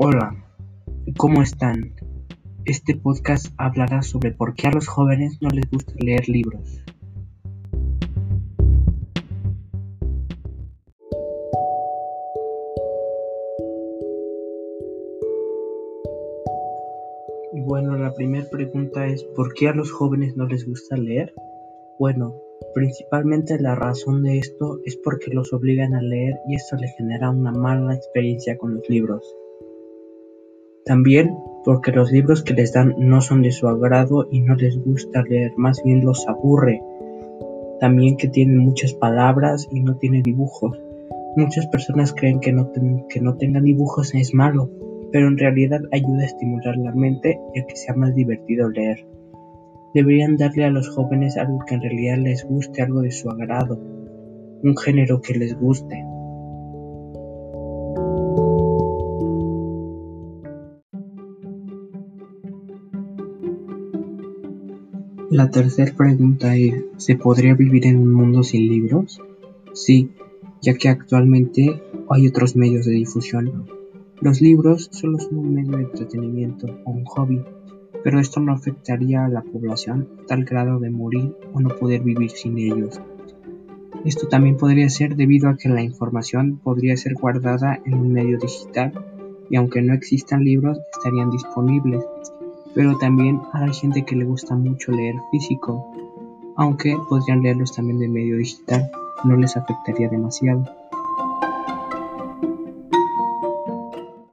[0.00, 0.32] Hola,
[1.16, 1.96] ¿cómo están?
[2.64, 6.84] Este podcast hablará sobre por qué a los jóvenes no les gusta leer libros.
[17.66, 21.34] Bueno, la primera pregunta es ¿por qué a los jóvenes no les gusta leer?
[21.98, 22.36] Bueno,
[22.72, 27.30] principalmente la razón de esto es porque los obligan a leer y esto les genera
[27.30, 29.34] una mala experiencia con los libros.
[30.88, 34.82] También porque los libros que les dan no son de su agrado y no les
[34.82, 36.80] gusta leer, más bien los aburre.
[37.78, 40.80] También que tienen muchas palabras y no tiene dibujos.
[41.36, 42.72] Muchas personas creen que no,
[43.10, 44.70] que no tengan dibujos es malo,
[45.12, 49.06] pero en realidad ayuda a estimular la mente y a que sea más divertido leer.
[49.92, 53.78] Deberían darle a los jóvenes algo que en realidad les guste, algo de su agrado,
[54.62, 56.02] un género que les guste.
[65.30, 69.20] La tercera pregunta es, ¿se podría vivir en un mundo sin libros?
[69.74, 70.10] Sí,
[70.62, 73.66] ya que actualmente hay otros medios de difusión.
[74.22, 77.44] Los libros solo son un medio de entretenimiento o un hobby,
[78.02, 82.30] pero esto no afectaría a la población tal grado de morir o no poder vivir
[82.30, 82.98] sin ellos.
[84.06, 88.38] Esto también podría ser debido a que la información podría ser guardada en un medio
[88.38, 88.92] digital
[89.50, 92.02] y aunque no existan libros estarían disponibles
[92.78, 95.84] pero también hay gente que le gusta mucho leer físico,
[96.54, 98.88] aunque podrían leerlos también de medio digital,
[99.24, 100.64] no les afectaría demasiado.